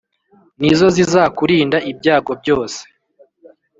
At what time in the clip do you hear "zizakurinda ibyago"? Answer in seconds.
0.95-2.31